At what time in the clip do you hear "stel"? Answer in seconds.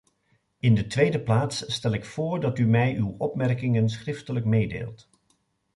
1.73-1.91